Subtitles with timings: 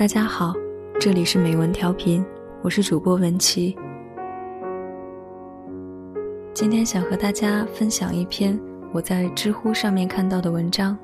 [0.00, 0.54] 大家好，
[0.98, 2.24] 这里是美文调频，
[2.62, 3.76] 我是主播文琪。
[6.54, 8.58] 今天想和大家分享一篇
[8.94, 10.96] 我在知乎上面看到的文章。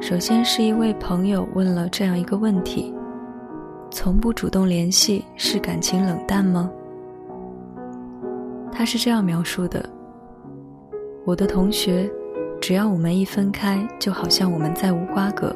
[0.00, 2.94] 首先是一位朋友问了这样一个问题：
[3.90, 6.72] 从不主动联系是感情冷淡吗？
[8.72, 9.86] 他是这样描述的：
[11.26, 12.10] 我的同学，
[12.62, 15.54] 只要我们一分开，就好像我们再无瓜葛，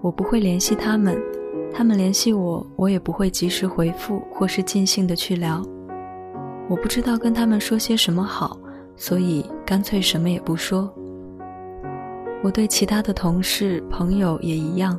[0.00, 1.14] 我不会联系他们。
[1.74, 5.62] 他们联系我，我也不会及时回复，或是尽兴的去聊。
[6.68, 8.56] 我不知道跟他们说些什么好，
[8.96, 10.92] 所以干脆什么也不说。
[12.42, 14.98] 我对其他的同事、朋友也一样，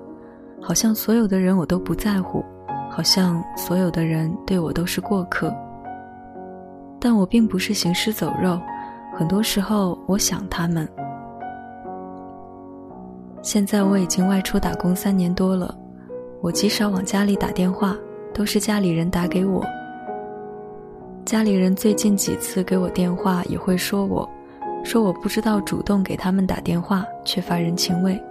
[0.62, 2.44] 好像所有的人我都不在乎，
[2.90, 5.54] 好像所有的人对我都是过客。
[7.00, 8.60] 但我并不是行尸走肉，
[9.14, 10.88] 很多时候我想他们。
[13.42, 15.76] 现在我已经外出打工三年多了。
[16.44, 17.96] 我极少往家里打电话，
[18.34, 19.66] 都是家里人打给我。
[21.24, 24.30] 家里人最近几次给我电话，也会说我，
[24.84, 28.22] 说我不知道主动给他们打电话，缺乏人情味。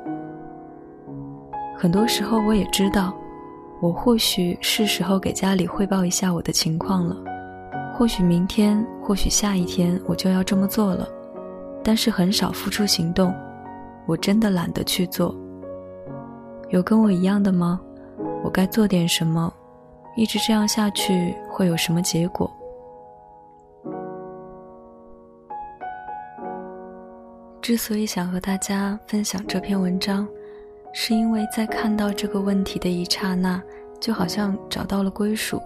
[1.75, 3.15] 很多时候我也知道，
[3.81, 7.17] 我或许是时候给家里汇报一下我的情况了，
[7.95, 11.09] 或许明天，或许下一天我就要这么做了，
[11.83, 13.35] 但是很少付出行动，
[14.05, 15.35] 我真的懒得去做。
[16.69, 17.81] 有跟我一样的吗？
[18.45, 19.53] 我该做点什么？
[20.15, 22.51] 一直这样下去会有什么结果？
[27.63, 30.29] 之所以想和大家分享这篇文章，
[30.93, 33.63] 是因为在看到这个问题的一刹那，
[34.01, 35.63] 就好像找到了归属。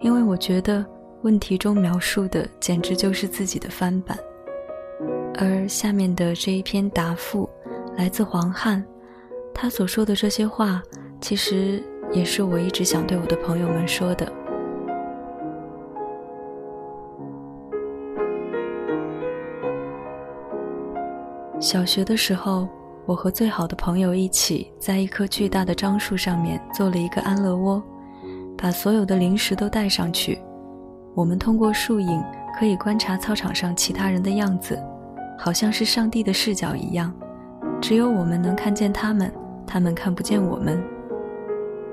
[0.00, 0.84] 因为我觉得
[1.20, 4.18] 问题中描述的简直就是自己的翻版。
[5.38, 7.48] 而下面的这一篇答复
[7.96, 8.82] 来自黄汉，
[9.54, 10.82] 他所说的这些话。
[11.22, 14.30] 其实也是我一直想对我的朋友们说的。
[21.60, 22.68] 小学的时候，
[23.06, 27.80] 我和最好的朋友一起在一棵巨大的樟树上面做了一个安乐窝，
[28.58, 30.40] 把所有的零食都带上去。
[31.14, 32.20] 我们通过树影
[32.58, 34.76] 可以观察操场上其他人的样子，
[35.38, 37.14] 好像是上帝的视角一样，
[37.80, 39.32] 只有我们能看见他们，
[39.64, 40.82] 他们看不见我们。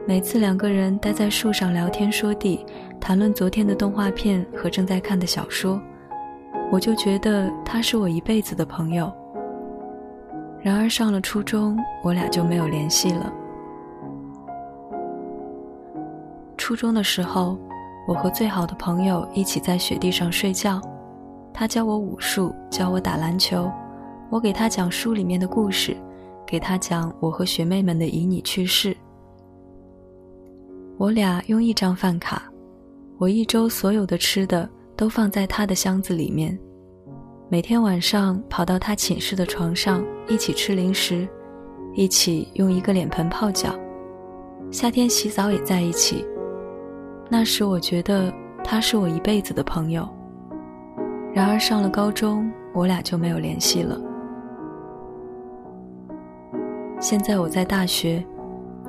[0.09, 2.65] 每次两个人待在树上聊天说地，
[2.99, 5.79] 谈论昨天的动画片和正在看的小说，
[6.71, 9.13] 我就觉得他是我一辈子的朋友。
[10.63, 13.31] 然而上了初中，我俩就没有联系了。
[16.57, 17.55] 初中的时候，
[18.07, 20.81] 我和最好的朋友一起在雪地上睡觉，
[21.53, 23.71] 他教我武术，教我打篮球，
[24.31, 25.95] 我给他讲书里面的故事，
[26.47, 28.97] 给他讲我和学妹们的旖旎趣事。
[30.99, 32.43] 我俩用一张饭卡，
[33.17, 36.59] 我一周所有的吃的都放在他的箱子里面。
[37.47, 41.25] 每天晚上跑到他寝室的床上一起吃零食，
[41.93, 43.73] 一起用一个脸盆泡脚，
[44.71, 46.27] 夏天洗澡也在一起。
[47.29, 48.29] 那时我觉得
[48.61, 50.05] 他是我一辈子的朋友。
[51.33, 53.97] 然而上了高中，我俩就没有联系了。
[56.99, 58.21] 现在我在大学。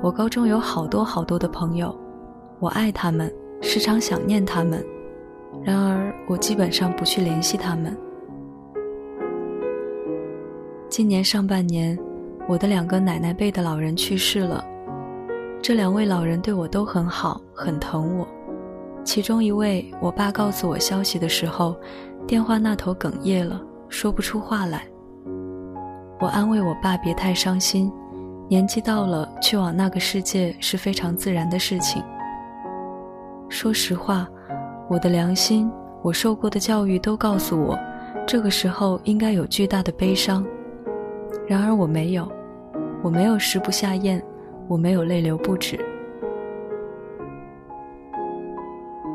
[0.03, 1.95] 我高中有好多好多的朋友，
[2.59, 3.31] 我爱他们，
[3.61, 4.83] 时常想念他们，
[5.63, 7.95] 然而我基本上不去联系他们。
[10.89, 11.95] 今年上半年，
[12.49, 14.65] 我的两个奶奶辈的老人去世了，
[15.61, 18.27] 这两位老人对我都很好，很疼我。
[19.03, 21.75] 其中一位，我爸告诉我消息的时候，
[22.25, 24.83] 电话那头哽咽了，说不出话来。
[26.19, 27.91] 我安慰我爸别太伤心。
[28.51, 32.03] 年纪到了，去往那个世界是非常自然的事情。
[33.47, 34.27] 说实话，
[34.89, 35.71] 我的良心，
[36.01, 37.79] 我受过的教育都告诉我，
[38.27, 40.45] 这个时候应该有巨大的悲伤。
[41.47, 42.29] 然而我没有，
[43.01, 44.21] 我没有食不下咽，
[44.67, 45.79] 我没有泪流不止。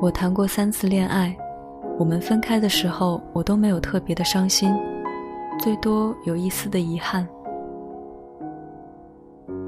[0.00, 1.36] 我谈过三次恋爱，
[1.98, 4.74] 我们分开的时候，我都没有特别的伤心，
[5.58, 7.28] 最多有一丝的遗憾。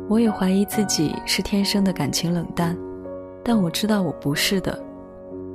[0.08, 2.76] 我也怀疑自己是天生的感情冷淡，
[3.44, 4.82] 但我知道我不是的。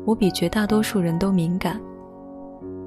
[0.05, 1.81] 我比绝大多数人都敏感。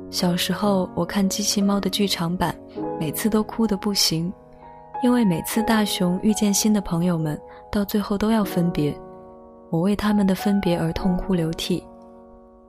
[0.08, 2.54] 小时候我看机器猫的剧场版，
[3.00, 4.32] 每次都哭得不行，
[5.02, 7.36] 因为每次大雄遇见新的朋友们，
[7.72, 8.96] 到最后都要分别，
[9.68, 11.82] 我为他们的分别而痛哭流涕。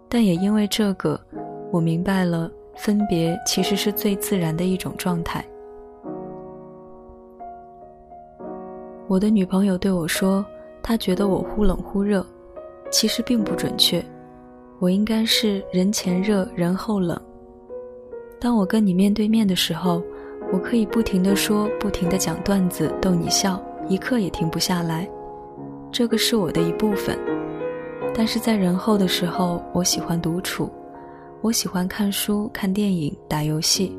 [0.10, 1.20] 但也因为这个，
[1.72, 5.46] 我明白了分别其实是最自然的一种状态。
[9.08, 10.46] 我的女朋友对我说
[10.84, 12.26] ：“她觉得我忽冷忽热，
[12.92, 14.04] 其实并不准确，
[14.80, 17.18] 我应该是人前热人后冷。
[18.38, 20.04] 当我跟你面对面的时候，
[20.52, 25.10] 我可以不停的说，不停的讲段子逗你笑，一刻也停不下来，
[25.90, 27.18] 这个是我的一部分。
[28.14, 30.70] 但是在人后的时候，我喜欢独处，
[31.42, 33.98] 我喜欢看书、看电影、打游戏，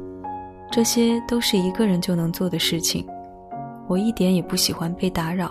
[0.71, 3.07] 这些都是一个人就能做的事情。
[3.89, 5.51] 我一点也不喜欢被打扰，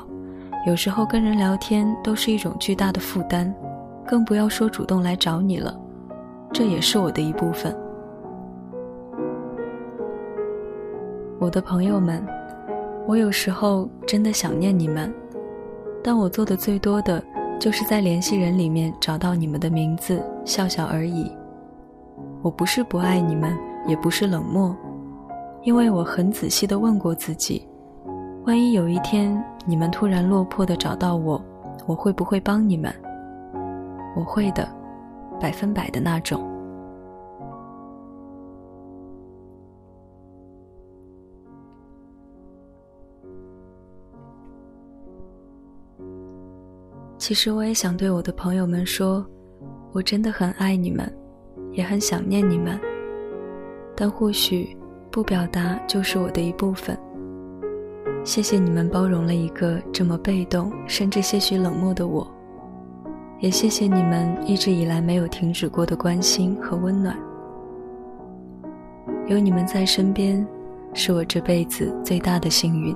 [0.68, 3.52] 有时候跟人聊天都是一种巨大的负担，
[4.06, 5.76] 更不要说主动来找你了，
[6.54, 7.76] 这也是我的一部分。
[11.40, 12.24] 我的朋友们，
[13.08, 15.12] 我有时候真的想念你们，
[16.04, 17.24] 但我做的最多的
[17.60, 21.32] 就是在联系人里面找到你们的名字，笑笑而已。
[22.44, 23.58] 我不是不爱你们，
[23.88, 24.76] 也不是冷漠，
[25.64, 27.68] 因为我很仔细的问过自己，
[28.48, 31.44] 万一有一天你们突然落魄的找到我，
[31.86, 32.90] 我会不会帮你们？
[34.16, 34.66] 我会的，
[35.38, 36.42] 百分百的那种。
[47.18, 49.26] 其实我也想对我的朋友们说，
[49.92, 51.06] 我真的很爱你们，
[51.74, 52.80] 也很想念你们。
[53.94, 54.78] 但或许
[55.12, 56.98] 不表达就是我的一部分。
[58.28, 62.30] 谢谢你们包容了一个这么被动，甚至些许冷漠的我，
[63.40, 67.18] 也谢谢你们一直以来没有停止过的关心和温暖。
[69.28, 70.46] 有你们在身边，
[70.94, 72.94] 是我这辈子最大的幸运。